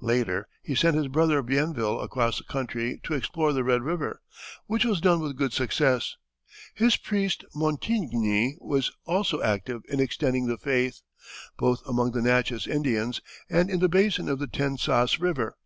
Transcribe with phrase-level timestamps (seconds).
[0.00, 4.20] Later he sent his brother Bienville across country to explore the Red River,
[4.66, 6.16] which was done with good success.
[6.74, 11.02] His priest Montigny was also active in extending the faith,
[11.56, 15.56] both among the Natchez Indians and in the basin of the Tensas River.